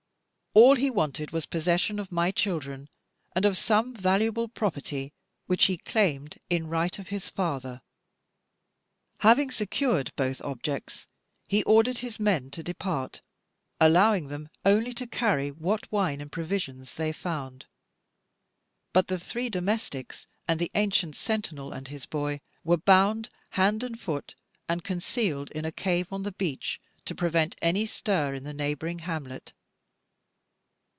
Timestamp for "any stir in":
27.61-28.43